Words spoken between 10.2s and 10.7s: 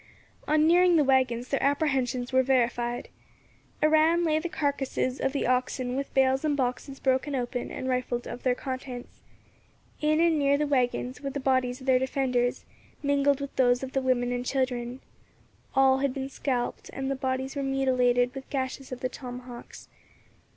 near the